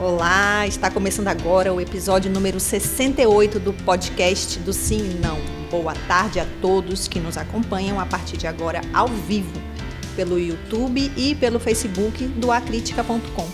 [0.00, 5.38] Olá, está começando agora o episódio número 68 do podcast do Sim e Não.
[5.70, 9.52] Boa tarde a todos que nos acompanham a partir de agora ao vivo,
[10.16, 13.46] pelo YouTube e pelo Facebook do acritica.com.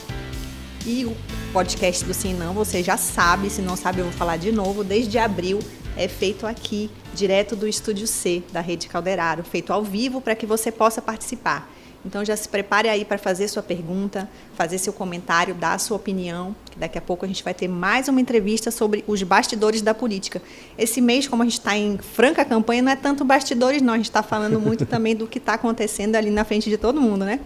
[0.86, 1.16] E o
[1.52, 4.52] podcast do Sim e Não, você já sabe, se não sabe eu vou falar de
[4.52, 5.58] novo, desde abril
[5.96, 10.46] é feito aqui, direto do Estúdio C, da Rede Calderaro, feito ao vivo para que
[10.46, 11.68] você possa participar.
[12.06, 16.54] Então já se prepare aí para fazer sua pergunta, fazer seu comentário, dar sua opinião.
[16.70, 19.92] Que daqui a pouco a gente vai ter mais uma entrevista sobre os bastidores da
[19.92, 20.40] política.
[20.78, 23.94] Esse mês, como a gente está em franca campanha, não é tanto bastidores, não.
[23.94, 27.00] A gente está falando muito também do que está acontecendo ali na frente de todo
[27.00, 27.40] mundo, né?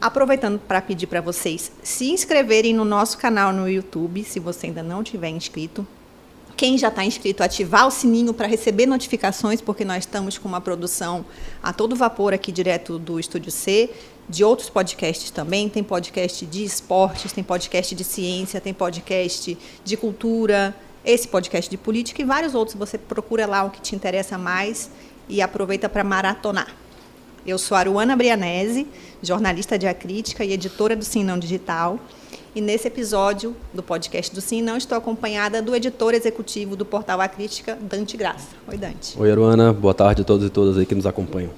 [0.00, 4.82] Aproveitando para pedir para vocês se inscreverem no nosso canal no YouTube, se você ainda
[4.82, 5.86] não tiver inscrito.
[6.60, 10.60] Quem já está inscrito, ativar o sininho para receber notificações, porque nós estamos com uma
[10.60, 11.24] produção
[11.62, 13.88] a todo vapor aqui direto do Estúdio C,
[14.28, 15.70] de outros podcasts também.
[15.70, 21.78] Tem podcast de esportes, tem podcast de ciência, tem podcast de cultura, esse podcast de
[21.78, 22.76] política e vários outros.
[22.76, 24.90] Você procura lá o que te interessa mais
[25.30, 26.76] e aproveita para maratonar.
[27.46, 28.86] Eu sou Aruana Brianese,
[29.22, 31.98] jornalista de acrítica e editora do Sinão Digital.
[32.52, 37.20] E nesse episódio do podcast do Sim Não, estou acompanhada do editor executivo do portal
[37.20, 38.48] A Crítica, Dante Graça.
[38.66, 39.16] Oi, Dante.
[39.16, 39.72] Oi, Aruana.
[39.72, 41.50] Boa tarde a todos e todas aí que nos acompanham.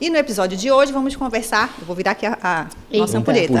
[0.00, 3.60] E no episódio de hoje vamos conversar, eu vou virar aqui a, a nossa ampulheta.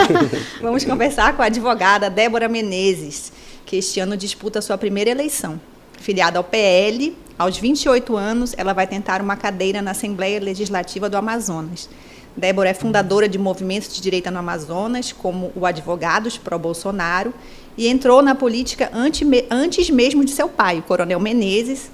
[0.60, 3.32] vamos conversar com a advogada Débora Menezes,
[3.64, 5.58] que este ano disputa sua primeira eleição.
[5.98, 11.16] Filiada ao PL, aos 28 anos, ela vai tentar uma cadeira na Assembleia Legislativa do
[11.16, 11.88] Amazonas.
[12.36, 17.32] Débora é fundadora de movimentos de direita no Amazonas, como o Advogados Pro Bolsonaro,
[17.78, 21.90] e entrou na política antes mesmo de seu pai, o Coronel Menezes,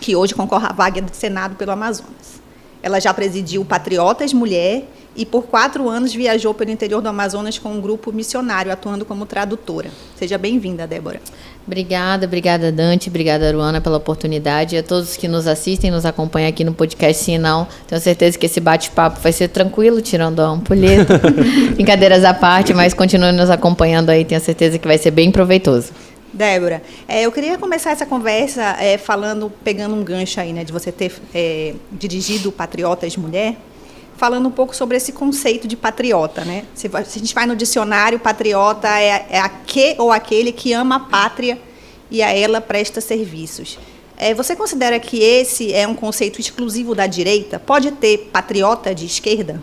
[0.00, 2.37] que hoje concorre à vaga do Senado pelo Amazonas.
[2.82, 4.84] Ela já presidiu Patriotas Mulher
[5.16, 9.26] e por quatro anos viajou pelo interior do Amazonas com um grupo missionário, atuando como
[9.26, 9.90] tradutora.
[10.16, 11.20] Seja bem-vinda, Débora.
[11.66, 16.48] Obrigada, obrigada Dante, obrigada Aruana pela oportunidade e a todos que nos assistem, nos acompanham
[16.48, 17.66] aqui no podcast Sim Não.
[17.86, 21.20] Tenho certeza que esse bate-papo vai ser tranquilo, tirando a ampulheta.
[21.74, 25.92] Brincadeiras à parte, mas continue nos acompanhando aí, tenho certeza que vai ser bem proveitoso.
[26.32, 30.72] Débora, é, eu queria começar essa conversa é, falando, pegando um gancho aí, né, de
[30.72, 33.56] você ter é, dirigido Patriotas Mulher,
[34.16, 36.64] falando um pouco sobre esse conceito de patriota, né?
[36.74, 41.00] Se, a gente vai no dicionário, patriota é, é aquele ou aquele que ama a
[41.00, 41.58] pátria
[42.10, 43.78] e a ela presta serviços.
[44.16, 47.60] É, você considera que esse é um conceito exclusivo da direita?
[47.60, 49.62] Pode ter patriota de esquerda?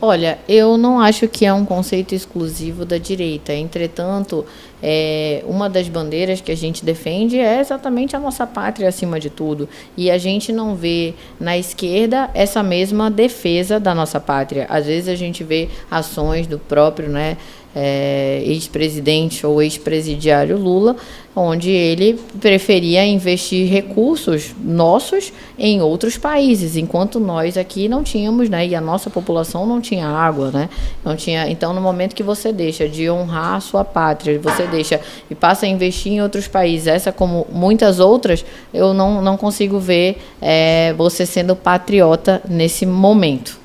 [0.00, 3.54] Olha, eu não acho que é um conceito exclusivo da direita.
[3.54, 4.44] Entretanto,
[4.82, 9.30] é, uma das bandeiras que a gente defende é exatamente a nossa pátria acima de
[9.30, 9.68] tudo.
[9.96, 14.66] E a gente não vê na esquerda essa mesma defesa da nossa pátria.
[14.68, 17.36] Às vezes a gente vê ações do próprio né,
[17.78, 20.96] é, ex-presidente ou ex-presidiário Lula,
[21.38, 28.66] onde ele preferia investir recursos nossos em outros países, enquanto nós aqui não tínhamos, né,
[28.66, 30.70] e a nossa população não tinha água, né,
[31.04, 31.50] não tinha.
[31.50, 35.00] Então, no momento que você deixa de honrar a sua pátria, você deixa
[35.30, 39.78] e passa a investir em outros países, essa como muitas outras, eu não, não consigo
[39.78, 43.58] ver é, você sendo patriota nesse momento.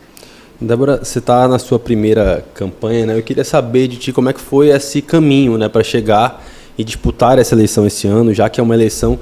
[0.59, 3.17] Débora, você está na sua primeira campanha, né?
[3.17, 6.45] Eu queria saber de ti como é que foi esse caminho, né, para chegar
[6.78, 9.18] e disputar essa eleição esse ano, já que é uma eleição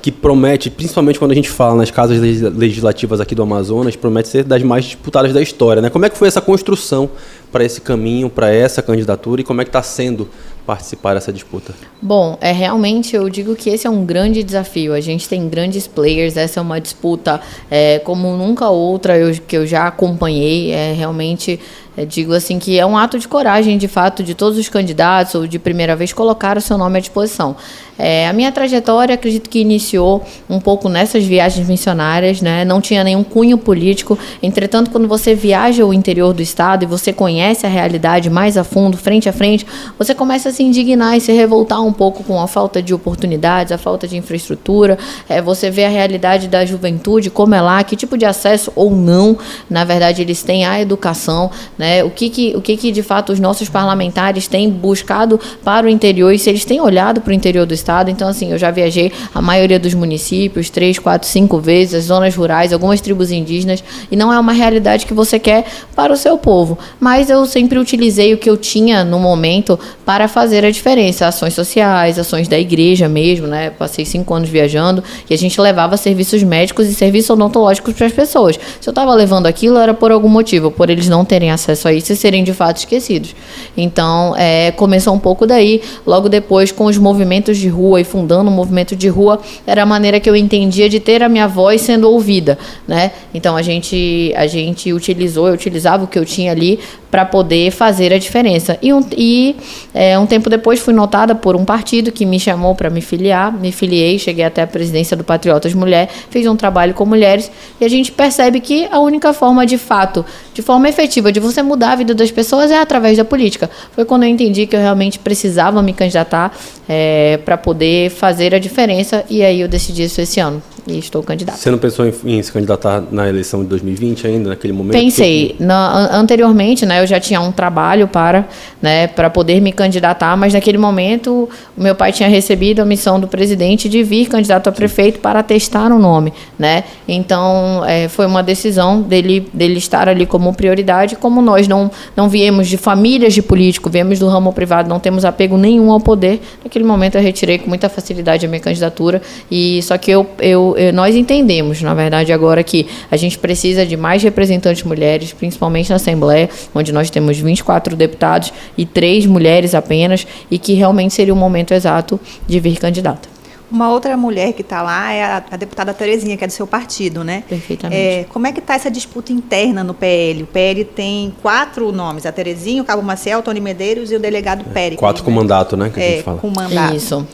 [0.00, 4.44] que promete, principalmente quando a gente fala nas casas legislativas aqui do Amazonas, promete ser
[4.44, 5.90] das mais disputadas da história, né?
[5.90, 7.10] Como é que foi essa construção
[7.52, 10.28] para esse caminho, para essa candidatura e como é que está sendo
[10.70, 11.74] participar dessa disputa?
[12.00, 14.94] Bom, é realmente eu digo que esse é um grande desafio.
[14.94, 19.56] A gente tem grandes players, essa é uma disputa é, como nunca outra eu, que
[19.56, 20.70] eu já acompanhei.
[20.70, 21.58] É realmente
[22.00, 25.34] eu digo assim que é um ato de coragem, de fato, de todos os candidatos
[25.34, 27.54] ou de primeira vez colocar o seu nome à disposição.
[27.98, 32.64] É, a minha trajetória, acredito que iniciou um pouco nessas viagens missionárias, né?
[32.64, 34.18] Não tinha nenhum cunho político.
[34.42, 38.64] Entretanto, quando você viaja o interior do estado e você conhece a realidade mais a
[38.64, 39.66] fundo, frente a frente,
[39.98, 43.70] você começa a se indignar e se revoltar um pouco com a falta de oportunidades,
[43.70, 44.96] a falta de infraestrutura.
[45.28, 48.90] É, você vê a realidade da juventude, como é lá, que tipo de acesso ou
[48.90, 49.36] não,
[49.68, 51.89] na verdade, eles têm à educação, né?
[52.04, 55.90] O que que, o que que de fato os nossos parlamentares têm buscado para o
[55.90, 58.10] interior e se eles têm olhado para o interior do estado.
[58.10, 62.34] Então, assim, eu já viajei a maioria dos municípios, três, quatro, cinco vezes, as zonas
[62.34, 65.64] rurais, algumas tribos indígenas, e não é uma realidade que você quer
[65.94, 66.78] para o seu povo.
[66.98, 71.26] Mas eu sempre utilizei o que eu tinha no momento para fazer a diferença.
[71.26, 73.70] Ações sociais, ações da igreja mesmo, né?
[73.70, 78.12] Passei cinco anos viajando e a gente levava serviços médicos e serviços odontológicos para as
[78.12, 78.58] pessoas.
[78.80, 81.88] Se eu estava levando aquilo, era por algum motivo, por eles não terem acesso acesso
[81.88, 83.34] a isso e serem de fato esquecidos.
[83.76, 85.80] Então, é, começou um pouco daí.
[86.06, 89.86] Logo depois, com os movimentos de rua e fundando o movimento de rua, era a
[89.86, 93.12] maneira que eu entendia de ter a minha voz sendo ouvida, né?
[93.32, 96.78] Então, a gente, a gente utilizou, eu utilizava o que eu tinha ali
[97.10, 98.78] para poder fazer a diferença.
[98.80, 99.56] E, um, e
[99.92, 103.52] é, um tempo depois fui notada por um partido que me chamou para me filiar,
[103.52, 107.84] me filiei, cheguei até a presidência do Patriotas Mulher, fiz um trabalho com mulheres e
[107.84, 110.24] a gente percebe que a única forma de fato,
[110.54, 113.68] de forma efetiva, de você mudar a vida das pessoas é através da política.
[113.92, 116.56] Foi quando eu entendi que eu realmente precisava me candidatar
[116.88, 121.22] é, para poder fazer a diferença e aí eu decidi isso esse ano e estou
[121.22, 121.58] candidata.
[121.58, 124.92] Você não pensou em, em, se candidatar na eleição de 2020 ainda, naquele momento?
[124.92, 125.56] Pensei.
[125.58, 128.46] Na, anteriormente, né, eu já tinha um trabalho para,
[128.80, 133.18] né, para poder me candidatar, mas naquele momento o meu pai tinha recebido a missão
[133.18, 136.84] do presidente de vir candidato a prefeito para testar o nome, né?
[137.08, 142.28] Então é, foi uma decisão dele, dele estar ali como prioridade, como nós não não
[142.28, 146.40] viemos de famílias de político, viemos do ramo privado, não temos apego nenhum ao poder.
[146.62, 149.20] Naquele momento eu retirei com muita facilidade a minha candidatura
[149.50, 153.84] e só que eu, eu eh, nós entendemos, na verdade, agora que a gente precisa
[153.86, 159.74] de mais representantes mulheres, principalmente na Assembleia, onde nós temos 24 deputados e três mulheres
[159.74, 163.28] apenas, e que realmente seria o momento exato de vir candidata.
[163.70, 166.66] Uma outra mulher que está lá é a, a, deputada Terezinha, que é do seu
[166.66, 167.44] partido, né?
[167.48, 168.00] Perfeitamente.
[168.00, 170.42] É, como é que está essa disputa interna no PL?
[170.42, 174.18] O PL tem quatro nomes, a Terezinha, o Cabo Maciel, o Tony Medeiros e o
[174.18, 174.98] delegado é, Pérez.
[174.98, 175.36] Quatro com né?
[175.36, 175.88] mandato, né?
[175.88, 176.38] Que é, a gente fala.
[176.38, 176.96] com mandato.
[176.96, 177.26] Isso.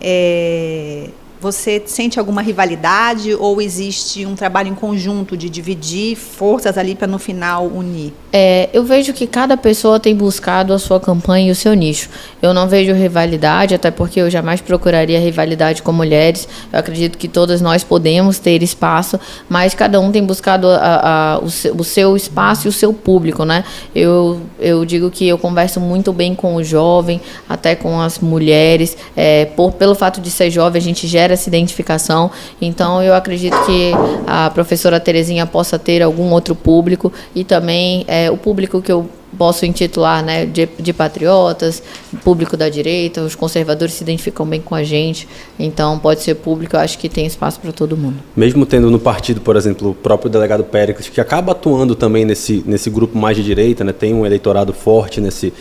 [0.00, 1.10] É,
[1.44, 7.06] você sente alguma rivalidade ou existe um trabalho em conjunto de dividir forças ali para
[7.06, 8.14] no final unir?
[8.32, 12.08] É, eu vejo que cada pessoa tem buscado a sua campanha e o seu nicho.
[12.40, 16.48] Eu não vejo rivalidade, até porque eu jamais procuraria rivalidade com mulheres.
[16.72, 21.38] Eu acredito que todas nós podemos ter espaço, mas cada um tem buscado a, a,
[21.40, 23.64] o, seu, o, seu, espaço e o seu público, né?
[23.94, 28.96] Eu, eu digo que eu converso muito bem com o jovem, até com as mulheres.
[29.14, 32.30] É, por, pelo fato de ser jovem, a gente gera essa identificação.
[32.60, 33.92] Então, eu acredito que
[34.26, 39.08] a professora Terezinha possa ter algum outro público e também é, o público que eu
[39.34, 41.82] posso intitular né, de, de, patriotas,
[42.22, 45.28] público da direita, os conservadores se identificam bem com a gente,
[45.58, 48.16] então pode ser público, eu acho que tem espaço para todo mundo.
[48.36, 52.62] Mesmo tendo no partido, por exemplo, o próprio delegado Péricles, que acaba atuando também nesse,
[52.66, 55.52] nesse grupo mais de direita, né, tem um eleitorado forte nesse,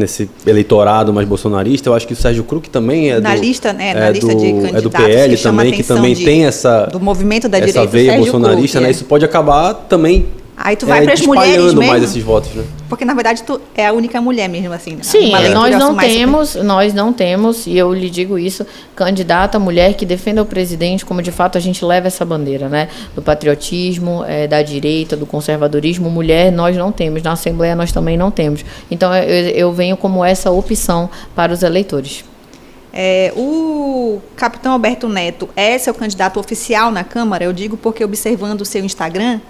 [0.00, 1.88] nesse eleitorado mais bolsonarista.
[1.88, 4.34] Eu acho que o Sérgio Krug também é na do, lista, né, na é lista
[4.34, 7.58] do, de candidatos é do PL também, que também de, tem essa do movimento da
[7.58, 8.88] essa direita, veia bolsonarista, Krug, né?
[8.88, 8.90] É.
[8.90, 10.26] Isso pode acabar também
[10.62, 11.82] Aí tu vai é, para as mulheres mesmo.
[11.82, 12.64] mais esses votos, né?
[12.88, 14.96] Porque na verdade tu é a única mulher mesmo assim.
[14.96, 15.02] Né?
[15.02, 16.64] Sim, nós não temos, super...
[16.64, 21.22] nós não temos e eu lhe digo isso, candidata mulher que defenda o presidente como
[21.22, 22.88] de fato a gente leva essa bandeira, né?
[23.14, 28.16] Do patriotismo, é, da direita, do conservadorismo, mulher nós não temos, na Assembleia nós também
[28.18, 28.62] não temos.
[28.90, 32.24] Então eu, eu venho como essa opção para os eleitores.
[32.92, 37.44] É, o capitão Alberto Neto é seu candidato oficial na Câmara?
[37.44, 39.40] Eu digo porque observando o seu Instagram,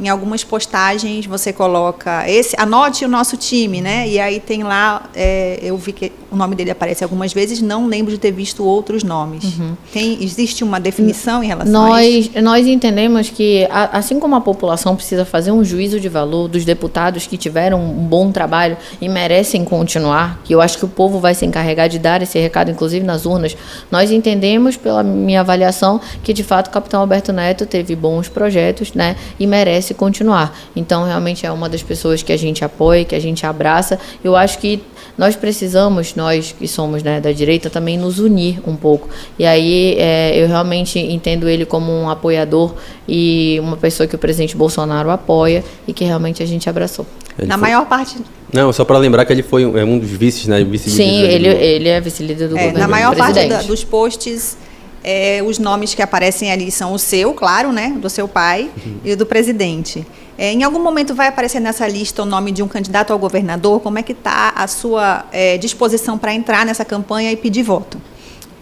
[0.00, 4.08] em algumas postagens você coloca esse, anote o nosso time, né?
[4.08, 7.86] E aí tem lá, é, eu vi que o nome dele aparece algumas vezes, não
[7.86, 9.44] lembro de ter visto outros nomes.
[9.44, 9.74] Uhum.
[9.92, 12.42] Tem, existe uma definição em relação nós, a isso?
[12.42, 17.26] Nós entendemos que, assim como a população precisa fazer um juízo de valor dos deputados
[17.26, 21.34] que tiveram um bom trabalho e merecem continuar, que eu acho que o povo vai
[21.34, 23.56] se encarregar de dar esse recado, inclusive nas urnas,
[23.90, 28.92] nós entendemos, pela minha avaliação, que de fato o capitão Alberto Neto teve bons projetos,
[28.92, 29.16] né?
[29.38, 30.56] E merece merece continuar.
[30.74, 33.98] Então, realmente é uma das pessoas que a gente apoia, que a gente abraça.
[34.22, 34.80] Eu acho que
[35.16, 39.08] nós precisamos, nós que somos né, da direita, também nos unir um pouco.
[39.38, 42.74] E aí é, eu realmente entendo ele como um apoiador
[43.08, 47.06] e uma pessoa que o presidente Bolsonaro apoia e que realmente a gente abraçou.
[47.38, 47.68] Ele Na foi...
[47.68, 48.16] maior parte
[48.50, 50.64] não, só para lembrar que ele foi um, é um dos vices, né?
[50.64, 52.78] Vice Sim, ele, ele é vice-líder do é, governo.
[52.78, 54.56] Na maior parte da, dos posts
[55.02, 58.98] é, os nomes que aparecem ali são o seu, claro, né, do seu pai uhum.
[59.04, 60.06] e do presidente.
[60.36, 63.80] É, em algum momento vai aparecer nessa lista o nome de um candidato ao governador?
[63.80, 68.00] Como é que está a sua é, disposição para entrar nessa campanha e pedir voto?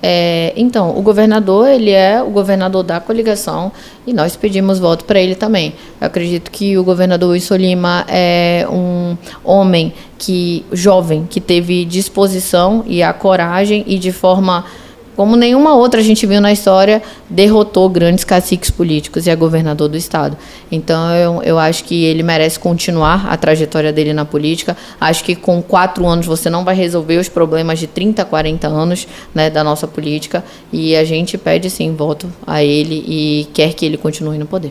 [0.02, 3.72] É, então, o governador, ele é o governador da coligação
[4.06, 5.74] e nós pedimos voto para ele também.
[6.00, 12.84] Eu acredito que o governador Wilson Lima é um homem que jovem, que teve disposição
[12.86, 14.64] e a coragem e de forma
[15.16, 19.88] como nenhuma outra a gente viu na história, derrotou grandes caciques políticos e é governador
[19.88, 20.36] do Estado.
[20.70, 24.76] Então, eu, eu acho que ele merece continuar a trajetória dele na política.
[25.00, 29.08] Acho que com quatro anos você não vai resolver os problemas de 30, 40 anos
[29.34, 30.44] né, da nossa política.
[30.70, 34.70] E a gente pede, sim, voto a ele e quer que ele continue no poder.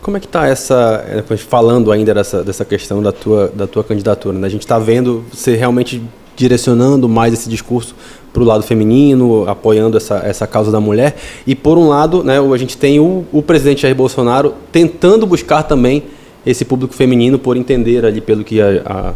[0.00, 3.84] Como é que está essa, é, falando ainda dessa, dessa questão da tua, da tua
[3.84, 4.38] candidatura?
[4.38, 4.46] Né?
[4.46, 6.02] A gente está vendo você realmente
[6.34, 7.94] direcionando mais esse discurso
[8.32, 11.16] para o lado feminino, apoiando essa, essa causa da mulher.
[11.46, 15.62] E por um lado, né, a gente tem o, o presidente Jair Bolsonaro tentando buscar
[15.62, 16.04] também
[16.44, 19.12] esse público feminino por entender ali pelo que a, a,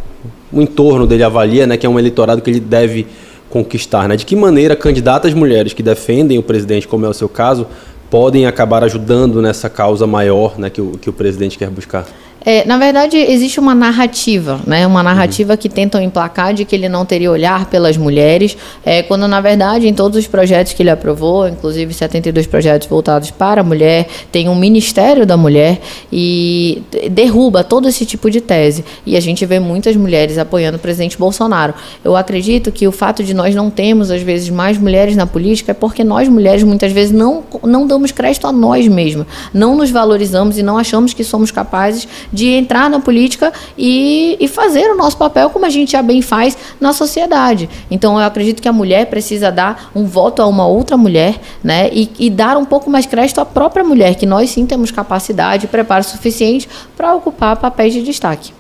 [0.53, 3.07] o entorno dele avalia, né, que é um eleitorado que ele deve
[3.51, 4.09] conquistar.
[4.09, 4.17] Né?
[4.17, 7.67] De que maneira candidatas mulheres que defendem o presidente, como é o seu caso,
[8.11, 12.07] podem acabar ajudando nessa causa maior né, que, o, que o presidente quer buscar?
[12.49, 14.87] É, na verdade, existe uma narrativa, né?
[14.87, 15.57] Uma narrativa uhum.
[15.57, 19.89] que tentam emplacar de que ele não teria olhar pelas mulheres, é, quando na verdade
[19.89, 24.49] em todos os projetos que ele aprovou, inclusive 72 projetos voltados para a mulher, tem
[24.49, 25.81] um Ministério da Mulher
[26.13, 28.85] e derruba todo esse tipo de tese.
[29.05, 31.75] E a gente vê muitas mulheres apoiando o presidente Bolsonaro.
[32.05, 35.73] Eu acredito que o fato de nós não termos às vezes mais mulheres na política
[35.73, 39.91] é porque nós mulheres muitas vezes não não damos crédito a nós mesmas, não nos
[39.91, 44.97] valorizamos e não achamos que somos capazes de entrar na política e, e fazer o
[44.97, 47.69] nosso papel como a gente já bem faz na sociedade.
[47.91, 51.89] Então, eu acredito que a mulher precisa dar um voto a uma outra mulher, né?
[51.91, 55.65] E, e dar um pouco mais crédito à própria mulher, que nós sim temos capacidade
[55.65, 58.53] e preparo suficiente para ocupar papéis de destaque.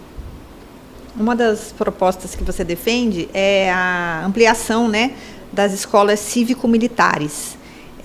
[1.14, 5.12] Uma das propostas que você defende é a ampliação né,
[5.52, 7.55] das escolas cívico-militares.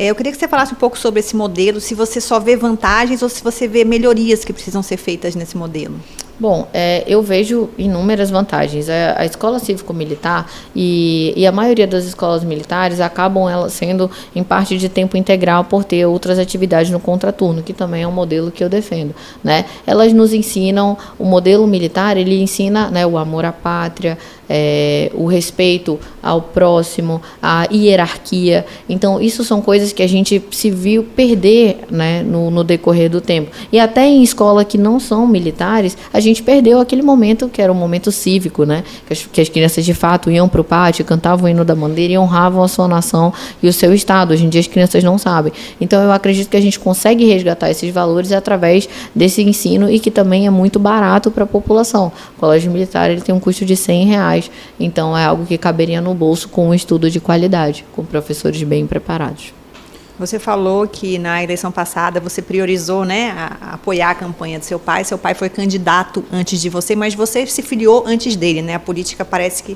[0.01, 2.55] É, eu queria que você falasse um pouco sobre esse modelo, se você só vê
[2.55, 5.93] vantagens ou se você vê melhorias que precisam ser feitas nesse modelo.
[6.42, 8.90] Bom, é, eu vejo inúmeras vantagens.
[8.90, 14.44] A, a escola cívico-militar e, e, a maioria das escolas militares acabam elas sendo em
[14.44, 18.50] parte de tempo integral por ter outras atividades no contraturno, que também é um modelo
[18.50, 19.14] que eu defendo.
[19.44, 19.66] Né?
[19.86, 24.18] Elas nos ensinam, o modelo militar, ele ensina né, o amor à pátria,
[24.54, 28.66] é, o respeito ao próximo, a hierarquia.
[28.90, 33.22] Então, isso são coisas que a gente se viu perder né, no, no decorrer do
[33.22, 33.50] tempo.
[33.72, 37.72] E até em escola que não são militares, a gente perdeu aquele momento que era
[37.72, 38.84] um momento cívico, né?
[39.06, 41.76] Que as, que as crianças de fato iam para o pátio, cantavam o hino da
[41.76, 44.32] bandeira e honravam a sua nação e o seu estado.
[44.32, 45.52] Hoje em dia as crianças não sabem.
[45.80, 50.10] Então, eu acredito que a gente consegue resgatar esses valores através desse ensino e que
[50.10, 52.12] também é muito barato para a população.
[52.38, 54.52] O colégio militar ele tem um custo de 100 reais reais.
[54.80, 58.86] Então é algo que caberia no bolso com um estudo de qualidade, com professores bem
[58.86, 59.54] preparados.
[60.22, 64.66] Você falou que na eleição passada você priorizou né, a, a apoiar a campanha do
[64.66, 65.04] seu pai.
[65.04, 68.62] Seu pai foi candidato antes de você, mas você se filiou antes dele.
[68.62, 68.75] Né?
[68.75, 69.75] A política parece que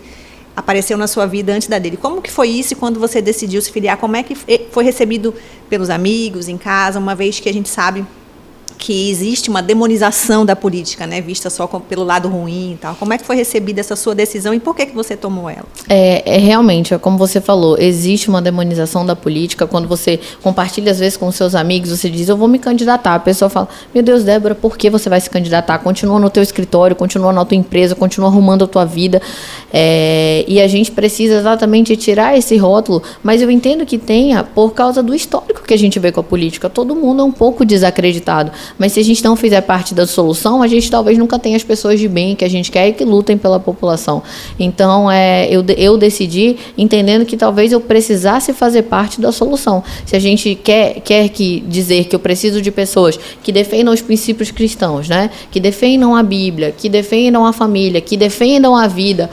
[0.56, 1.98] apareceu na sua vida antes da dele.
[1.98, 3.98] Como que foi isso quando você decidiu se filiar?
[3.98, 5.34] Como é que foi recebido
[5.68, 8.06] pelos amigos, em casa, uma vez que a gente sabe
[8.78, 12.96] que existe uma demonização da política, né, vista só com, pelo lado ruim e tal.
[12.96, 15.66] Como é que foi recebida essa sua decisão e por que, que você tomou ela?
[15.90, 19.66] É, é realmente, é como você falou, existe uma demonização da política.
[19.66, 23.16] Quando você compartilha às vezes com seus amigos, você diz, eu vou me candidatar.
[23.16, 25.80] A pessoa fala, meu Deus, Débora, por que você vai se candidatar?
[25.80, 29.22] Continua no teu escritório, continua na tua empresa, continua arrumando a tua vida.
[29.72, 34.74] É, e a gente precisa exatamente tirar esse rótulo, mas eu entendo que tenha por
[34.74, 36.70] causa do histórico que a gente vê com a política.
[36.70, 38.52] Todo mundo é um pouco desacreditado.
[38.78, 41.64] Mas se a gente não fizer parte da solução, a gente talvez nunca tenha as
[41.64, 44.22] pessoas de bem que a gente quer e que lutem pela população.
[44.60, 49.84] Então, é, eu, eu decidi entendendo que talvez eu precisasse fazer parte da solução.
[50.06, 54.02] Se a gente quer, quer que dizer que eu preciso de pessoas que defendam os
[54.02, 55.30] princípios cristãos, né?
[55.52, 59.30] que defendam a Bíblia, que defendam a família, que defendam a vida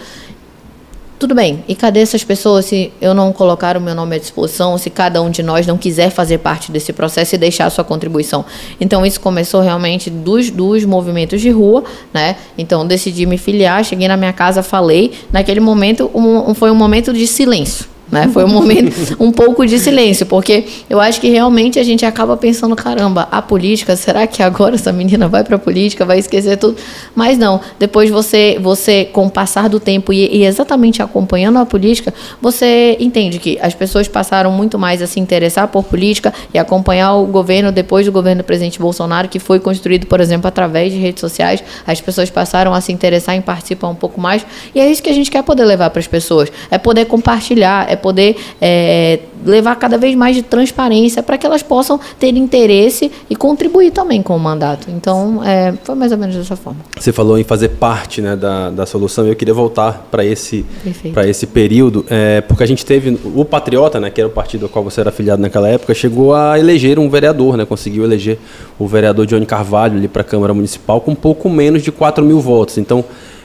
[1.23, 4.77] tudo bem, e cadê essas pessoas se eu não colocar o meu nome à disposição,
[4.77, 7.85] se cada um de nós não quiser fazer parte desse processo e deixar a sua
[7.85, 8.45] contribuição?
[8.81, 12.35] Então, isso começou realmente dos, dos movimentos de rua, né?
[12.59, 15.13] Então, decidi me filiar, cheguei na minha casa, falei.
[15.31, 17.87] Naquele momento, um, foi um momento de silêncio.
[18.13, 18.29] Né?
[18.29, 22.37] Foi um momento, um pouco de silêncio, porque eu acho que realmente a gente acaba
[22.37, 26.59] pensando, caramba, a política, será que agora essa menina vai para a política, vai esquecer
[26.59, 26.77] tudo?
[27.15, 31.65] Mas não, depois você, você com o passar do tempo e, e, exatamente acompanhando a
[31.65, 36.59] política, você entende que as pessoas passaram muito mais a se interessar por política e
[36.59, 40.93] acompanhar o governo depois do governo do presidente Bolsonaro, que foi construído, por exemplo, através
[40.93, 44.81] de redes sociais, as pessoas passaram a se interessar em participar um pouco mais, e
[44.81, 48.02] é isso que a gente quer poder levar para as pessoas, é poder compartilhar, é
[48.03, 53.37] poder é, levar cada vez mais de transparência para que elas possam ter interesse e
[53.37, 54.89] contribuir também com o mandato.
[54.91, 56.81] Então, é, foi mais ou menos dessa forma.
[56.99, 59.27] Você falou em fazer parte né, da, da solução.
[59.27, 60.65] Eu queria voltar para esse,
[61.13, 64.67] para esse período, é, porque a gente teve o Patriota, né, que era o partido
[64.67, 68.39] ao qual você era afiliado naquela época, chegou a eleger um vereador, né, conseguiu eleger
[68.79, 72.41] o vereador Johnny Carvalho ali para a Câmara Municipal com pouco menos de 4 mil
[72.41, 72.79] votos.
[72.79, 73.05] Então,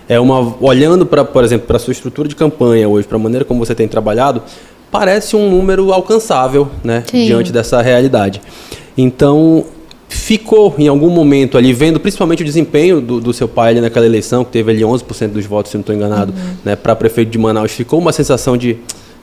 [0.10, 3.20] é uma olhando para, por exemplo, para a sua estrutura de campanha hoje, para a
[3.20, 4.42] maneira como você tem trabalhado,
[4.92, 7.26] parece um número alcançável, né, Sim.
[7.26, 8.42] diante dessa realidade.
[8.98, 9.66] Então,
[10.10, 14.06] ficou em algum momento ali vendo principalmente o desempenho do, do seu pai ali naquela
[14.06, 16.54] eleição, que teve ali 11% dos votos, se não estou enganado, uhum.
[16.64, 18.78] né, para prefeito de Manaus, ficou uma sensação de,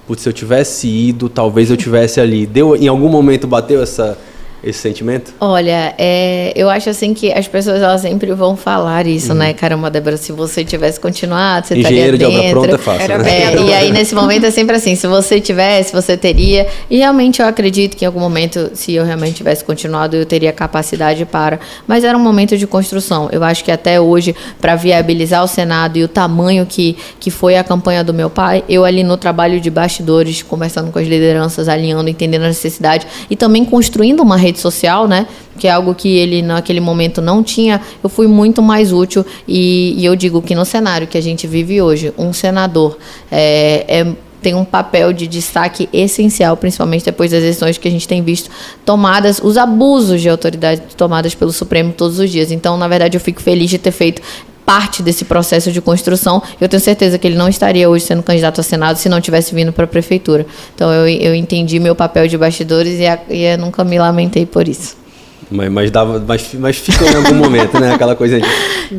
[0.07, 2.45] putz, se eu tivesse ido, talvez eu tivesse ali.
[2.47, 4.19] Deu, em algum momento bateu essa
[4.65, 5.35] esse sentimento?
[5.41, 9.39] Olha, é, eu acho assim que as pessoas elas sempre vão falar isso, uhum.
[9.39, 9.53] né?
[9.53, 12.49] Caramba, Débora, se você tivesse continuado, você Engenheiro estaria dentro.
[12.49, 13.19] de obra pronta é fácil.
[13.19, 13.55] Né?
[13.55, 16.67] É, e aí nesse momento é sempre assim, se você tivesse, você teria.
[16.89, 20.53] E realmente eu acredito que em algum momento, se eu realmente tivesse continuado, eu teria
[20.53, 21.61] capacidade para.
[21.87, 23.29] Mas era um momento de construção.
[23.31, 27.57] Eu acho que até hoje, para viabilizar o Senado e o tamanho que, que foi
[27.57, 31.69] a campanha do meu pai, eu ali no trabalho de bastidores, conversando com as lideranças,
[31.69, 35.27] alinhando, entendendo a necessidade e também construindo uma rede social, né?
[35.59, 39.25] Que é algo que ele naquele momento não tinha, eu fui muito mais útil.
[39.47, 42.99] E, e eu digo que no cenário que a gente vive hoje, um senador
[43.31, 44.07] é, é
[44.45, 48.51] tem um papel de destaque essencial, principalmente depois das eleições que a gente tem visto
[48.85, 52.53] tomadas, os abusos de autoridade tomadas pelo Supremo todos os dias.
[52.53, 54.21] Então, na verdade, eu fico feliz de ter feito
[54.65, 56.43] parte desse processo de construção.
[56.61, 59.55] Eu tenho certeza que ele não estaria hoje sendo candidato a Senado se não tivesse
[59.55, 60.47] vindo para a Prefeitura.
[60.75, 64.47] Então eu, eu entendi meu papel de bastidores e, a, e eu nunca me lamentei
[64.47, 65.05] por isso.
[65.51, 67.93] Mas, mas, dava, mas, mas fica em algum momento, né?
[67.93, 68.47] Aquela coisa de...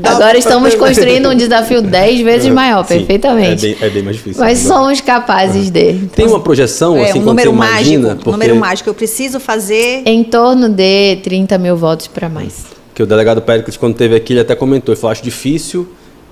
[0.04, 3.66] Agora estamos construindo um desafio dez vezes maior, Sim, perfeitamente.
[3.66, 4.42] É bem, é bem, mais difícil.
[4.42, 5.92] Mas somos capazes de.
[5.92, 8.32] Então, Tem uma projeção, é, assim, um número mágico, imagina, porque...
[8.32, 10.04] número mágico, eu preciso fazer...
[10.06, 14.34] Em torno de 30 mil votos para mais que o delegado Péricles, quando teve aqui,
[14.34, 15.88] ele até comentou, ele falou, acho difícil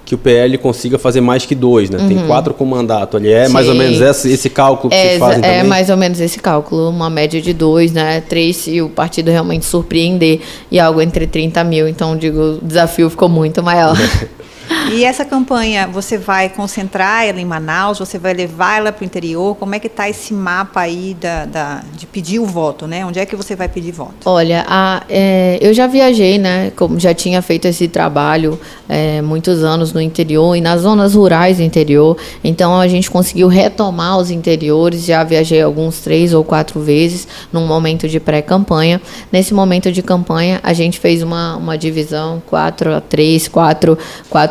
[0.06, 1.98] que o PL consiga fazer mais que dois, né?
[1.98, 2.08] Uhum.
[2.08, 3.32] Tem quatro com mandato ali.
[3.32, 3.54] É Sim.
[3.54, 5.60] mais ou menos esse, esse cálculo que é, vocês fazem é também?
[5.60, 8.22] É mais ou menos esse cálculo, uma média de dois, né?
[8.22, 11.88] Três se o partido realmente surpreender e algo entre 30 mil.
[11.88, 13.96] Então, digo, o desafio ficou muito maior.
[14.92, 19.06] E essa campanha, você vai concentrar ela em Manaus, você vai levar ela para o
[19.06, 19.56] interior?
[19.56, 23.06] Como é que está esse mapa aí da, da, de pedir o voto, né?
[23.06, 24.14] Onde é que você vai pedir voto?
[24.26, 26.72] Olha, a, é, eu já viajei, né?
[26.76, 31.58] Como já tinha feito esse trabalho é, muitos anos no interior e nas zonas rurais
[31.58, 32.18] do interior.
[32.44, 35.06] Então a gente conseguiu retomar os interiores.
[35.06, 39.02] Já viajei alguns três ou quatro vezes num momento de pré-campanha.
[39.32, 43.98] Nesse momento de campanha, a gente fez uma, uma divisão quatro a três, quatro,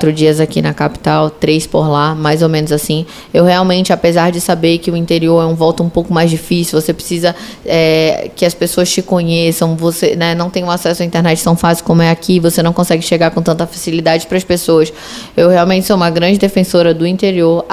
[0.03, 3.07] quatro dias aqui na capital, três por lá, mais ou menos assim.
[3.33, 6.81] Eu realmente, apesar de saber que o interior é um voto um pouco mais difícil,
[6.81, 11.07] você precisa é, que as pessoas te conheçam, você né, não tem um acesso à
[11.07, 14.43] internet tão fácil como é aqui, você não consegue chegar com tanta facilidade para as
[14.43, 14.93] pessoas.
[15.37, 17.65] Eu realmente sou uma grande defensora do interior.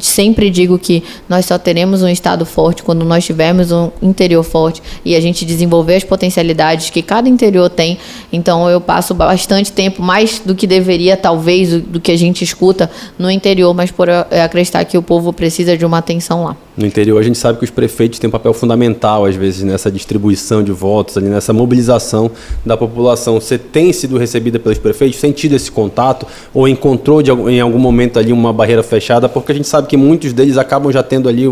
[0.00, 4.82] sempre digo que nós só teremos um estado forte quando nós tivermos um interior forte
[5.04, 7.98] e a gente desenvolver as potencialidades que cada interior tem.
[8.32, 12.90] Então eu passo bastante tempo, mais do que deveria, talvez, do que a gente escuta
[13.18, 16.56] no interior, mas por é, acreditar que o povo precisa de uma atenção lá.
[16.76, 19.90] No interior, a gente sabe que os prefeitos têm um papel fundamental, às vezes, nessa
[19.90, 22.30] distribuição de votos, ali, nessa mobilização
[22.66, 23.40] da população.
[23.40, 28.18] Você tem sido recebida pelos prefeitos, sentido esse contato, ou encontrou de, em algum momento
[28.18, 29.28] ali uma barreira fechada?
[29.28, 31.46] Porque a gente sabe que muitos deles acabam já tendo ali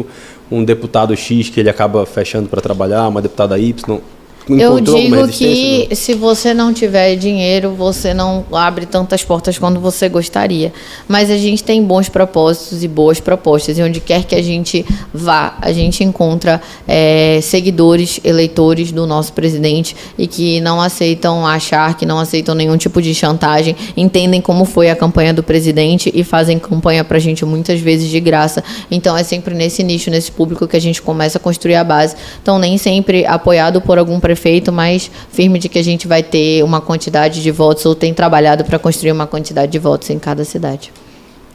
[0.50, 4.00] um deputado X que ele acaba fechando para trabalhar, uma deputada Y.
[4.48, 10.08] Eu digo que se você não tiver dinheiro, você não abre tantas portas quando você
[10.08, 10.72] gostaria.
[11.06, 13.78] Mas a gente tem bons propósitos e boas propostas.
[13.78, 19.32] E onde quer que a gente vá, a gente encontra é, seguidores, eleitores do nosso
[19.32, 24.64] presidente e que não aceitam achar, que não aceitam nenhum tipo de chantagem, entendem como
[24.64, 28.64] foi a campanha do presidente e fazem campanha para a gente muitas vezes de graça.
[28.90, 32.16] Então é sempre nesse nicho, nesse público que a gente começa a construir a base.
[32.42, 36.22] Então nem sempre apoiado por algum presidente prefeito mais firme de que a gente vai
[36.22, 40.18] ter uma quantidade de votos ou tem trabalhado para construir uma quantidade de votos em
[40.18, 40.90] cada cidade.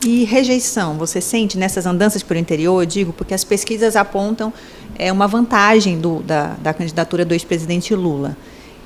[0.06, 4.54] E rejeição, você sente nessas andanças pelo interior, eu digo, porque as pesquisas apontam
[4.98, 8.38] é, uma vantagem do, da, da candidatura do ex-presidente Lula.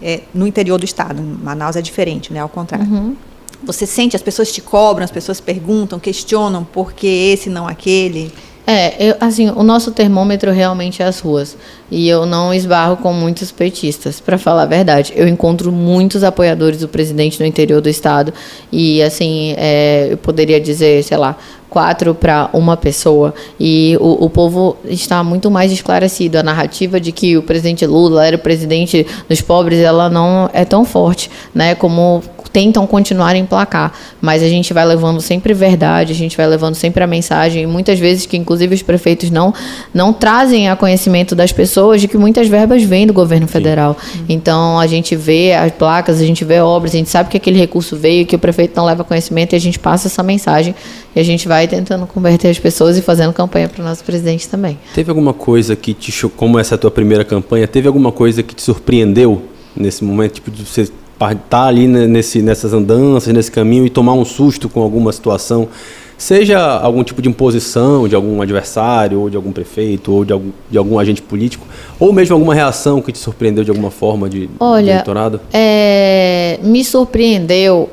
[0.01, 2.39] É, no interior do estado, Manaus é diferente, né?
[2.39, 2.87] Ao contrário.
[2.87, 3.15] Uhum.
[3.63, 8.31] Você sente, as pessoas te cobram, as pessoas perguntam, questionam por que esse, não aquele?
[8.65, 11.57] É, eu, assim, o nosso termômetro realmente é as ruas.
[11.89, 15.13] E eu não esbarro com muitos petistas, para falar a verdade.
[15.15, 18.33] Eu encontro muitos apoiadores do presidente no interior do estado.
[18.71, 21.35] E, assim, é, eu poderia dizer, sei lá,
[21.69, 23.33] quatro para uma pessoa.
[23.59, 26.37] E o, o povo está muito mais esclarecido.
[26.37, 30.63] A narrativa de que o presidente Lula era o presidente dos pobres, ela não é
[30.65, 31.73] tão forte, né?
[31.73, 32.21] Como
[32.51, 36.75] tentam continuar em placar, mas a gente vai levando sempre verdade, a gente vai levando
[36.75, 39.53] sempre a mensagem, e muitas vezes que inclusive os prefeitos não
[39.93, 43.97] não trazem a conhecimento das pessoas de que muitas verbas vêm do governo federal.
[43.99, 44.25] Sim.
[44.29, 47.57] Então a gente vê as placas, a gente vê obras, a gente sabe que aquele
[47.57, 50.75] recurso veio, que o prefeito não leva conhecimento e a gente passa essa mensagem
[51.15, 54.47] e a gente vai tentando converter as pessoas e fazendo campanha para o nosso presidente
[54.47, 54.77] também.
[54.93, 58.61] Teve alguma coisa que te como essa tua primeira campanha, teve alguma coisa que te
[58.61, 59.43] surpreendeu
[59.75, 60.89] nesse momento, tipo, de você
[61.25, 65.67] estar tá ali nesse, nessas andanças, nesse caminho e tomar um susto com alguma situação,
[66.17, 70.51] seja algum tipo de imposição de algum adversário, ou de algum prefeito, ou de algum,
[70.69, 71.65] de algum agente político,
[71.99, 75.41] ou mesmo alguma reação que te surpreendeu de alguma forma de, Olha, de eleitorado?
[75.51, 77.89] É, me surpreendeu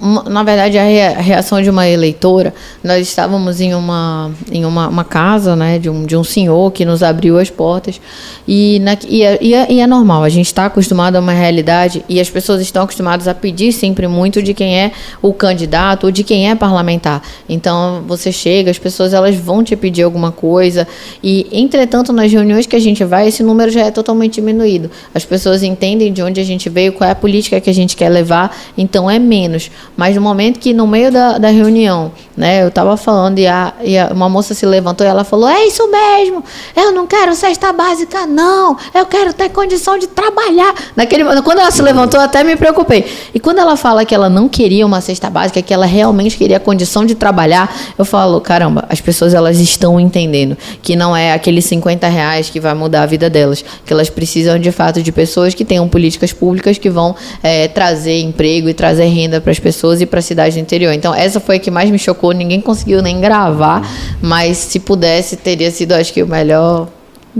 [0.00, 2.52] na verdade, a reação de uma eleitora,
[2.84, 6.84] nós estávamos em uma, em uma, uma, casa né, de, um, de um senhor que
[6.84, 8.00] nos abriu as portas.
[8.46, 11.32] E, na, e, é, e, é, e é normal, a gente está acostumado a uma
[11.32, 16.04] realidade e as pessoas estão acostumadas a pedir sempre muito de quem é o candidato
[16.04, 17.22] ou de quem é parlamentar.
[17.48, 20.86] Então, você chega, as pessoas elas vão te pedir alguma coisa.
[21.22, 24.90] E, entretanto, nas reuniões que a gente vai, esse número já é totalmente diminuído.
[25.14, 27.96] As pessoas entendem de onde a gente veio, qual é a política que a gente
[27.96, 29.70] quer levar, então é menos.
[29.96, 33.72] Mas no momento que no meio da, da reunião, né, eu estava falando e, a,
[33.82, 36.44] e a, uma moça se levantou e ela falou: É isso mesmo,
[36.76, 40.74] eu não quero cesta básica, não, eu quero ter condição de trabalhar.
[40.94, 43.06] Naquele, quando ela se levantou, até me preocupei.
[43.34, 46.60] E quando ela fala que ela não queria uma cesta básica, que ela realmente queria
[46.60, 51.64] condição de trabalhar, eu falo: caramba, as pessoas elas estão entendendo que não é aqueles
[51.64, 55.54] 50 reais que vai mudar a vida delas, que elas precisam de fato de pessoas
[55.54, 59.85] que tenham políticas públicas que vão é, trazer emprego e trazer renda para as pessoas
[59.86, 60.92] pessoas e para a cidade do interior.
[60.92, 62.32] Então, essa foi a que mais me chocou.
[62.32, 63.86] Ninguém conseguiu nem gravar,
[64.20, 66.88] mas se pudesse, teria sido, acho que, o melhor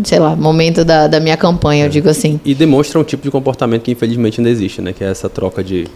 [0.04, 2.38] sei lá, momento da, da minha campanha, eu digo assim.
[2.44, 4.92] E demonstra um tipo de comportamento que infelizmente ainda existe, né?
[4.92, 5.86] Que é essa troca de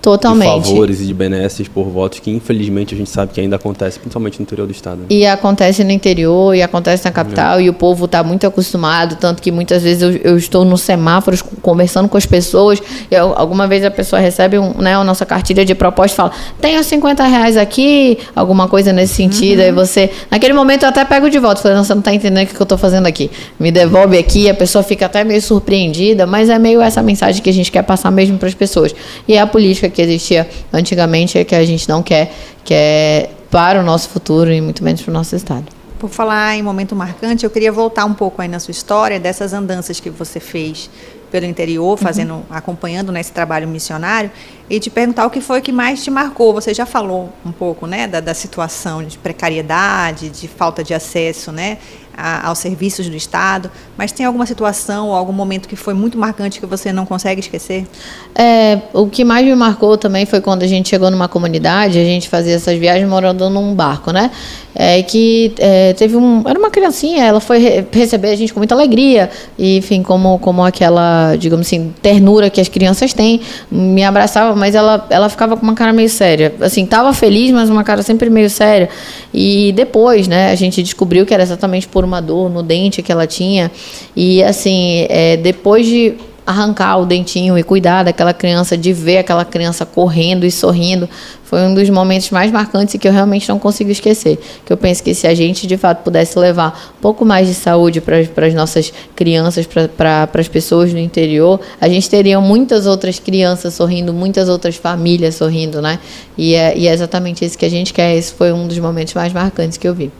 [0.00, 0.62] Totalmente.
[0.62, 3.98] de favores e de benesses por votos que infelizmente a gente sabe que ainda acontece,
[3.98, 5.00] principalmente no interior do estado.
[5.00, 5.06] Né?
[5.10, 7.64] E acontece no interior, e acontece na capital, é.
[7.64, 11.42] e o povo está muito acostumado, tanto que muitas vezes eu, eu, estou nos semáforos
[11.60, 15.26] conversando com as pessoas, e eu, alguma vez a pessoa recebe um, né, a nossa
[15.26, 19.64] cartilha de proposta e fala, tenho 50 reais aqui, alguma coisa nesse sentido, uhum.
[19.66, 22.44] aí você, naquele momento eu até pego de volta, falei, não, você não está entendendo
[22.44, 26.26] o que eu estou fazendo aqui, me devolve aqui, a pessoa fica até meio surpreendida,
[26.26, 28.94] mas é meio essa mensagem que a gente quer passar mesmo para as pessoas.
[29.28, 32.32] E é a política que existia antigamente é que a gente não quer,
[32.64, 35.66] que é para o nosso futuro e muito menos para o nosso estado.
[35.98, 39.52] Por falar em momento marcante, eu queria voltar um pouco aí na sua história dessas
[39.52, 40.88] andanças que você fez
[41.30, 42.42] pelo interior, fazendo, uhum.
[42.50, 44.30] acompanhando nesse trabalho missionário,
[44.68, 46.52] e te perguntar o que foi que mais te marcou.
[46.52, 51.52] Você já falou um pouco, né, da, da situação de precariedade, de falta de acesso,
[51.52, 51.78] né,
[52.20, 56.18] a, aos serviços do Estado, mas tem alguma situação ou algum momento que foi muito
[56.18, 57.86] marcante que você não consegue esquecer?
[58.34, 62.04] É, o que mais me marcou também foi quando a gente chegou numa comunidade, a
[62.04, 64.30] gente fazia essas viagens morando num barco, né?
[64.72, 66.44] É, que é, teve um.
[66.46, 69.28] Era uma criancinha, ela foi re receber a gente com muita alegria,
[69.58, 74.76] e enfim, como, como aquela, digamos assim, ternura que as crianças têm, me abraçava, mas
[74.76, 76.54] ela, ela ficava com uma cara meio séria.
[76.60, 78.88] Assim, tava feliz, mas uma cara sempre meio séria.
[79.34, 83.12] E depois, né, a gente descobriu que era exatamente por uma dor no dente que
[83.12, 83.70] ela tinha.
[84.14, 86.16] E assim, é, depois de
[86.50, 91.08] arrancar o dentinho e cuidar daquela criança, de ver aquela criança correndo e sorrindo,
[91.44, 94.38] foi um dos momentos mais marcantes e que eu realmente não consigo esquecer.
[94.64, 97.54] Que eu penso que se a gente de fato pudesse levar um pouco mais de
[97.54, 103.20] saúde para as nossas crianças, para as pessoas no interior, a gente teria muitas outras
[103.20, 106.00] crianças sorrindo, muitas outras famílias sorrindo, né?
[106.36, 108.16] E é, e é exatamente isso que a gente quer.
[108.16, 110.10] Esse foi um dos momentos mais marcantes que eu vi.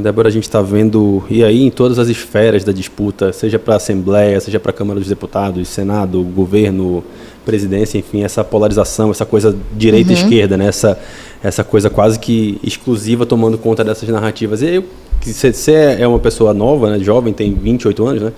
[0.00, 3.74] Débora, a gente está vendo, e aí em todas as esferas da disputa, seja para
[3.74, 7.04] a Assembleia, seja para a Câmara dos Deputados, Senado, governo,
[7.44, 10.22] presidência, enfim, essa polarização, essa coisa direita e uhum.
[10.22, 10.66] esquerda, né?
[10.66, 10.98] essa,
[11.42, 14.62] essa coisa quase que exclusiva tomando conta dessas narrativas.
[14.62, 14.82] E
[15.24, 18.32] você é uma pessoa nova, né, jovem, tem 28 anos, né?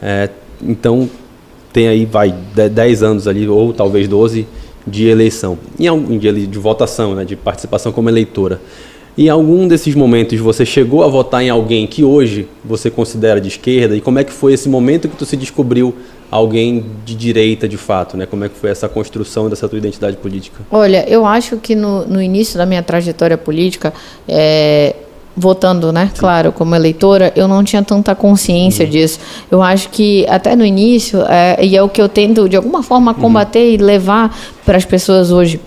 [0.00, 0.30] É,
[0.62, 1.08] então
[1.72, 4.46] tem aí, vai, 10 anos ali, ou talvez 12,
[4.86, 8.60] de eleição, e de, de votação, né, de participação como eleitora.
[9.16, 13.48] Em algum desses momentos você chegou a votar em alguém que hoje você considera de
[13.48, 13.96] esquerda?
[13.96, 15.94] E como é que foi esse momento que tu se descobriu
[16.30, 18.26] alguém de direita de fato, né?
[18.26, 20.62] Como é que foi essa construção dessa tua identidade política?
[20.68, 23.94] Olha, eu acho que no, no início da minha trajetória política,
[24.26, 24.96] é,
[25.36, 26.10] votando, né?
[26.12, 26.20] Sim.
[26.20, 28.90] Claro, como eleitora, eu não tinha tanta consciência uhum.
[28.90, 29.20] disso.
[29.48, 32.82] Eu acho que até no início, é, e é o que eu tento de alguma
[32.82, 33.74] forma combater uhum.
[33.74, 35.60] e levar para as pessoas hoje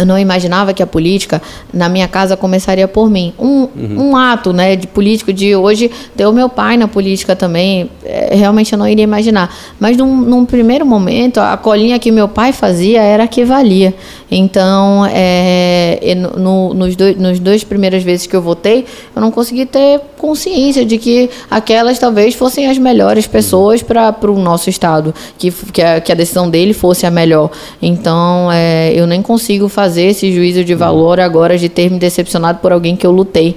[0.00, 1.40] eu não imaginava que a política
[1.72, 3.32] na minha casa começaria por mim.
[3.38, 4.10] Um, uhum.
[4.10, 8.34] um ato né, de político de hoje ter o meu pai na política também, é,
[8.34, 9.54] realmente eu não iria imaginar.
[9.78, 13.94] Mas num, num, primeiro momento, a colinha que meu pai fazia era a que valia.
[14.30, 19.66] Então, é, no, nos, dois, nos dois primeiras vezes que eu votei, eu não consegui
[19.66, 25.50] ter consciência de que aquelas talvez fossem as melhores pessoas para o nosso Estado, que,
[25.50, 27.50] que, a, que a decisão dele fosse a melhor.
[27.80, 32.58] Então, é, eu nem consigo fazer esse juízo de valor agora de ter me decepcionado
[32.58, 33.56] por alguém que eu lutei,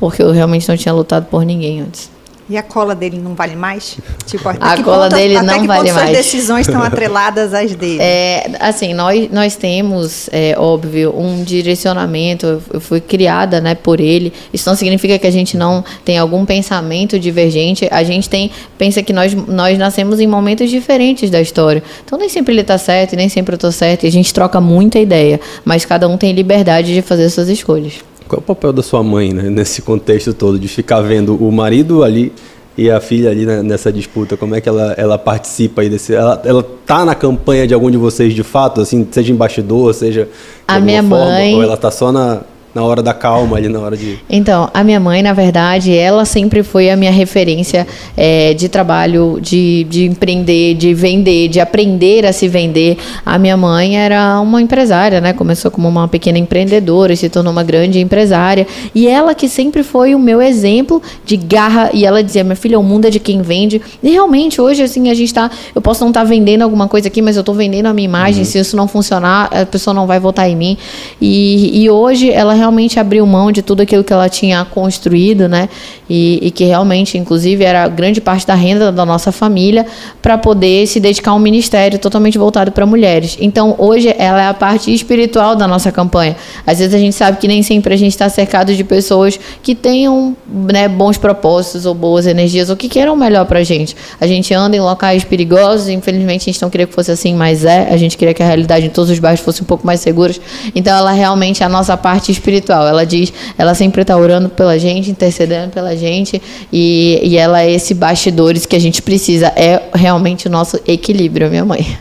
[0.00, 2.17] porque eu realmente não tinha lutado por ninguém antes.
[2.50, 3.98] E a cola dele não vale mais?
[4.26, 6.10] Tipo, a cola ponto, dele não vale mais.
[6.10, 7.98] Que decisões estão atreladas às dele?
[8.00, 12.62] É, assim, nós, nós temos, é, óbvio, um direcionamento.
[12.72, 14.32] Eu fui criada né, por ele.
[14.52, 17.86] Isso não significa que a gente não tem algum pensamento divergente.
[17.90, 21.82] A gente tem pensa que nós, nós nascemos em momentos diferentes da história.
[22.04, 24.04] Então, nem sempre ele está certo, nem sempre eu estou certo.
[24.04, 25.38] E a gente troca muita ideia.
[25.64, 27.94] Mas cada um tem liberdade de fazer suas escolhas.
[28.28, 31.50] Qual é o papel da sua mãe né, nesse contexto todo, de ficar vendo o
[31.50, 32.32] marido ali
[32.76, 34.36] e a filha ali nessa disputa?
[34.36, 36.14] Como é que ela, ela participa aí desse.
[36.14, 40.28] Ela, ela tá na campanha de algum de vocês de fato, assim, seja embaixador, seja.
[40.66, 41.54] A minha forma, mãe.
[41.54, 42.42] Ou ela tá só na,
[42.74, 44.18] na hora da calma, ali na hora de.
[44.28, 49.38] Então, a minha mãe, na verdade, ela sempre foi a minha referência é, de trabalho,
[49.40, 52.98] de, de empreender, de vender, de aprender a se vender.
[53.24, 55.32] A minha mãe era uma empresária, né?
[55.32, 58.66] Começou como uma pequena empreendedora e se tornou uma grande empresária.
[58.94, 61.90] E ela que sempre foi o meu exemplo de garra.
[61.94, 63.80] E ela dizia: minha filha, o mundo é de quem vende.
[64.02, 65.50] E realmente, hoje, assim, a gente tá.
[65.74, 68.04] Eu posso não estar tá vendendo alguma coisa aqui, mas eu estou vendendo a minha
[68.04, 68.40] imagem.
[68.40, 68.44] Uhum.
[68.44, 70.76] Se isso não funcionar, a pessoa não vai votar em mim.
[71.20, 75.68] E, e hoje ela realmente abriu mão de tudo aquilo que ela tinha construído, né?
[76.08, 79.86] E, e que realmente, inclusive, era grande parte da renda da nossa família
[80.20, 83.36] para poder se dedicar a um ministério totalmente voltado para mulheres.
[83.40, 86.36] Então, hoje, ela é a parte espiritual da nossa campanha.
[86.66, 89.74] Às vezes a gente sabe que nem sempre a gente está cercado de pessoas que
[89.74, 93.96] tenham né, bons propósitos ou boas energias ou que queiram o melhor para a gente.
[94.20, 97.64] A gente anda em locais perigosos, infelizmente a gente não queria que fosse assim, mas
[97.64, 97.88] é.
[97.90, 100.34] A gente queria que a realidade em todos os bairros fosse um pouco mais segura.
[100.74, 102.88] Então, ela realmente é a nossa parte espiritual espiritual.
[102.88, 106.40] Ela diz, ela sempre está orando pela gente, intercedendo pela gente,
[106.72, 109.48] e, e ela é esse bastidores que a gente precisa.
[109.48, 111.98] É realmente o nosso equilíbrio, minha mãe.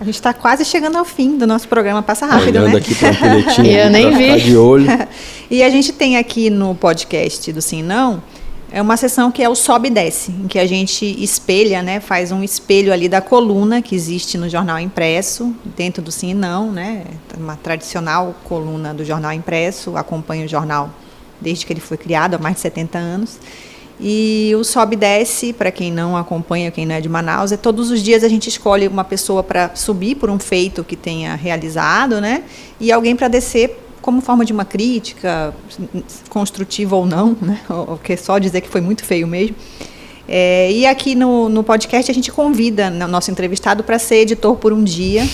[0.00, 2.78] A gente está quase chegando ao fim do nosso programa Passa Rápido, Olhando né?
[2.78, 4.40] aqui para um Eu nem vi.
[4.40, 4.86] de olho.
[5.48, 8.20] e a gente tem aqui no podcast do Sim Não
[8.72, 12.00] é uma sessão que é o sobe e desce, em que a gente espelha, né,
[12.00, 16.34] faz um espelho ali da coluna que existe no jornal impresso, dentro do Sim e
[16.34, 17.04] Não, né,
[17.36, 20.88] uma tradicional coluna do jornal impresso, acompanha o jornal
[21.38, 23.38] desde que ele foi criado, há mais de 70 anos.
[24.00, 27.56] E o sobe e desce, para quem não acompanha, quem não é de Manaus, é
[27.58, 31.34] todos os dias a gente escolhe uma pessoa para subir por um feito que tenha
[31.34, 32.42] realizado, né?
[32.80, 35.54] E alguém para descer como forma de uma crítica,
[36.28, 37.60] construtiva ou não, né?
[37.70, 39.56] ou que só dizer que foi muito feio mesmo.
[40.28, 44.56] É, e aqui no, no podcast a gente convida o nosso entrevistado para ser editor
[44.56, 45.26] por um dia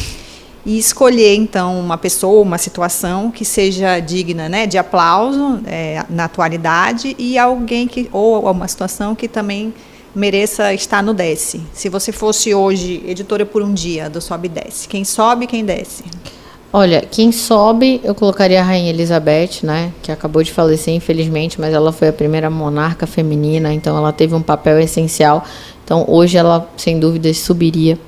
[0.65, 6.25] e escolher então uma pessoa, uma situação que seja digna né, de aplauso é, na
[6.25, 9.73] atualidade e alguém que ou uma situação que também
[10.15, 11.61] mereça estar no desce.
[11.73, 15.65] Se você fosse hoje editora por um dia do Sobe e Desce, quem sobe, quem
[15.65, 16.05] desce?
[16.71, 19.91] Olha, quem sobe, eu colocaria a Rainha Elizabeth, né?
[20.03, 24.35] Que acabou de falecer, infelizmente, mas ela foi a primeira monarca feminina, então ela teve
[24.35, 25.43] um papel essencial.
[25.83, 27.99] Então hoje ela, sem dúvidas, subiria.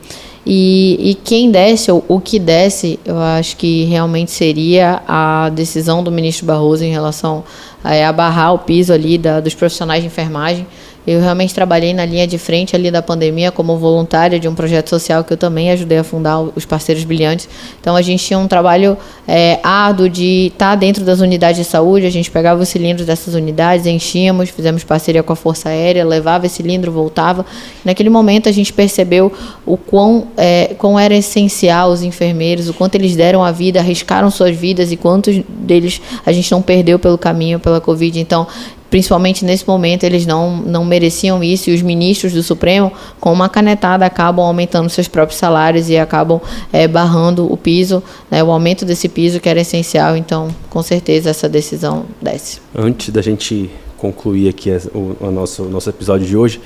[0.44, 6.02] E, e quem desce, ou o que desce, eu acho que realmente seria a decisão
[6.02, 7.44] do ministro Barroso em relação
[7.82, 10.66] a, a barrar o piso ali da, dos profissionais de enfermagem.
[11.06, 14.90] Eu realmente trabalhei na linha de frente ali da pandemia como voluntária de um projeto
[14.90, 17.48] social que eu também ajudei a fundar, os Parceiros Brilhantes.
[17.80, 22.04] Então a gente tinha um trabalho é, árduo de estar dentro das unidades de saúde,
[22.04, 26.44] a gente pegava os cilindros dessas unidades, enchíamos, fizemos parceria com a Força Aérea, levava
[26.44, 27.46] esse cilindro, voltava.
[27.82, 29.32] Naquele momento a gente percebeu
[29.64, 34.30] o quão, é, quão era essencial os enfermeiros, o quanto eles deram a vida, arriscaram
[34.30, 38.20] suas vidas e quantos deles a gente não perdeu pelo caminho, pela Covid.
[38.20, 38.46] Então
[38.90, 43.48] principalmente nesse momento, eles não, não mereciam isso e os ministros do Supremo, com uma
[43.48, 46.40] canetada, acabam aumentando seus próprios salários e acabam
[46.72, 50.16] é, barrando o piso, né, o aumento desse piso que era essencial.
[50.16, 52.58] Então, com certeza, essa decisão desce.
[52.76, 56.60] Antes da gente concluir aqui o, o nosso, nosso episódio de hoje,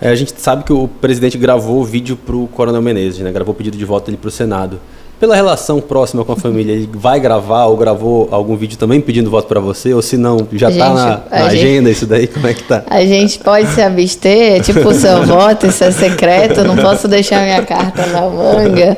[0.00, 3.32] é, a gente sabe que o presidente gravou o vídeo para o Coronel Menezes, né,
[3.32, 4.78] gravou o pedido de voto para o Senado
[5.20, 9.30] pela relação próxima com a família, ele vai gravar ou gravou algum vídeo também pedindo
[9.30, 9.92] voto para você?
[9.92, 12.26] Ou se não, já está na, na agenda isso daí?
[12.26, 12.82] Como é que tá?
[12.88, 17.42] A gente pode se abster, tipo o seu voto, isso é secreto, não posso deixar
[17.44, 18.96] minha carta na manga.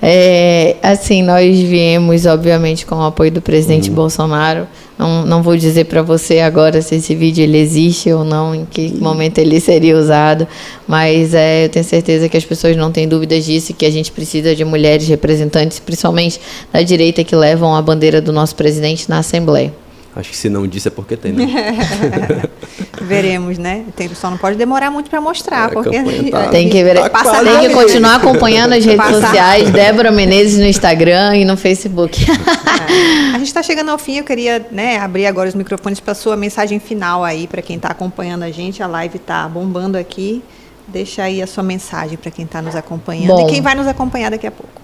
[0.00, 3.94] É, assim, nós viemos, obviamente, com o apoio do presidente uhum.
[3.94, 4.66] Bolsonaro.
[5.02, 8.64] Não, não vou dizer para você agora se esse vídeo ele existe ou não, em
[8.64, 10.46] que momento ele seria usado,
[10.86, 14.12] mas é, eu tenho certeza que as pessoas não têm dúvidas disso, que a gente
[14.12, 16.40] precisa de mulheres representantes, principalmente
[16.72, 19.81] da direita, que levam a bandeira do nosso presidente na Assembleia.
[20.14, 21.46] Acho que se não disse é porque tem, né?
[23.00, 23.84] Veremos, né?
[23.96, 27.08] Tem, só não pode demorar muito para mostrar, É, porque tá- Tem que, ver, Tá
[27.08, 29.26] quase tem que continuar acompanhando as redes Passar.
[29.28, 32.24] sociais, Débora Menezes no Instagram e no Facebook.
[33.34, 36.36] A gente está chegando ao fim, eu queria né, abrir agora os microfones para sua
[36.36, 38.82] mensagem final aí, para quem está acompanhando a gente.
[38.82, 40.42] A live está bombando aqui.
[40.86, 43.48] Deixa aí a sua mensagem para quem está nos acompanhando Bom.
[43.48, 44.81] e quem vai nos acompanhar daqui a pouco.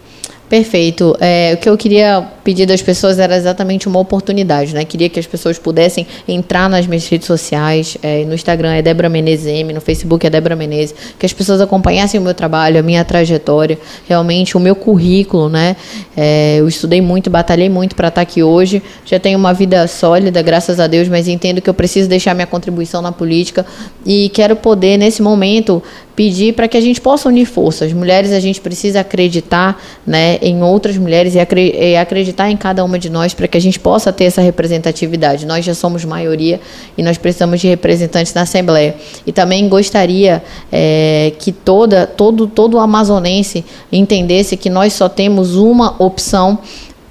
[0.49, 1.15] Perfeito.
[1.21, 4.83] É, o que eu queria pedir das pessoas era exatamente uma oportunidade, né?
[4.83, 7.99] Queria que as pessoas pudessem entrar nas minhas redes sociais.
[8.03, 10.95] é, no Instagram é Débora Menezes M, no Facebook é Débora Menezes.
[11.19, 15.77] Que as pessoas acompanhassem o meu trabalho, a minha trajetória, realmente o meu currículo, né?
[16.17, 18.83] É, eu estudei muito, batalhei muito para estar aqui hoje.
[19.05, 22.47] Já tenho uma vida sólida, graças a Deus, mas entendo que eu preciso deixar minha
[22.47, 23.67] contribuição na política
[24.07, 25.83] e quero poder, nesse momento,
[26.19, 27.93] pedir para que a gente possa unir forças.
[27.93, 32.85] Mulheres, a gente precisa acreditar né, em outras mulheres e, acre- e acreditar em cada
[32.85, 35.47] uma de nós para que a gente possa ter essa representatividade.
[35.47, 36.61] Nós já somos maioria
[36.97, 38.97] e nós precisamos de representantes na Assembleia.
[39.25, 45.95] E também gostaria eh, que toda, todo, todo amazonense entendesse que nós só temos uma
[46.03, 46.59] opção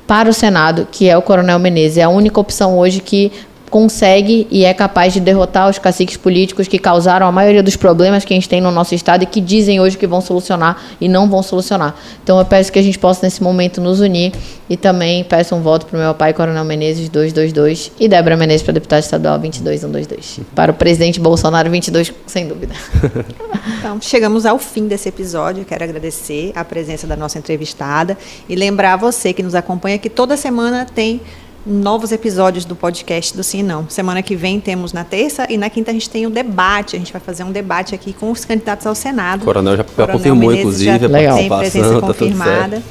[0.06, 1.98] para o Senado, que é o Coronel Menezes.
[1.98, 3.32] É a única opção hoje que
[3.70, 8.24] consegue e é capaz de derrotar os caciques políticos que causaram a maioria dos problemas
[8.24, 11.08] que a gente tem no nosso estado e que dizem hoje que vão solucionar e
[11.08, 11.96] não vão solucionar.
[12.24, 14.34] Então eu peço que a gente possa nesse momento nos unir
[14.70, 18.64] e também peço um voto para o meu pai Coronel Menezes 222 e Débora Menezes
[18.64, 20.40] para deputada estadual 22122.
[20.56, 22.74] Para o presidente Bolsonaro 22 sem dúvida.
[23.80, 25.64] Então, chegamos ao fim desse episódio.
[25.66, 30.36] Quero agradecer a presença da nossa entrevistada e lembrar você que nos acompanha que toda
[30.38, 31.22] semana tem
[31.66, 33.90] novos episódios do podcast do Sim Não.
[33.90, 36.96] Semana que vem temos na terça e na quinta a gente tem o debate.
[36.96, 39.42] A gente vai fazer um debate aqui com os candidatos ao Senado.
[39.42, 41.38] O coronel já Coronel confirmou, Menezes inclusive, já a Legal.
[41.38, 42.84] tem presença tá confirmada.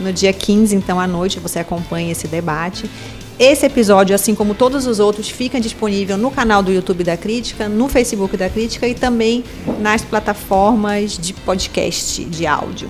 [0.00, 2.88] No dia 15, então, à noite, você acompanha esse debate.
[3.38, 7.68] Esse episódio, assim como todos os outros, fica disponível no canal do YouTube da Crítica,
[7.68, 9.44] no Facebook da Crítica e também
[9.80, 12.88] nas plataformas de podcast de áudio.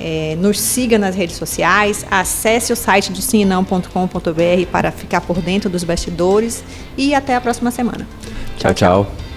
[0.00, 5.68] É, nos siga nas redes sociais, acesse o site do sininão.com.br para ficar por dentro
[5.68, 6.62] dos bastidores
[6.96, 8.06] e até a próxima semana.
[8.58, 9.27] Tchau, tchau.